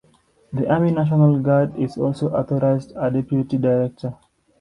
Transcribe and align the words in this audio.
The 0.51 0.67
Army 0.67 0.89
National 0.89 1.37
Guard 1.37 1.75
is 1.77 1.95
also 1.95 2.31
authorized 2.33 2.91
a 2.95 3.11
deputy 3.11 3.59
director. 3.59 4.15